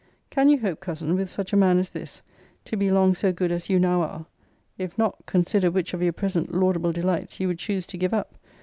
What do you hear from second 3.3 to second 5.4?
good as you now are? If not,